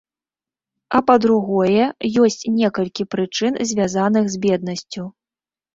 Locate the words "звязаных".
3.75-4.23